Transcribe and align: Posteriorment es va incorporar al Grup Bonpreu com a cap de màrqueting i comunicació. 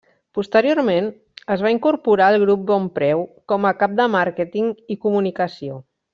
Posteriorment 0.35 1.09
es 1.55 1.63
va 1.65 1.73
incorporar 1.73 2.29
al 2.31 2.37
Grup 2.45 2.63
Bonpreu 2.71 3.21
com 3.53 3.69
a 3.69 3.75
cap 3.83 3.95
de 4.01 4.09
màrqueting 4.17 4.73
i 4.95 4.99
comunicació. 5.07 5.81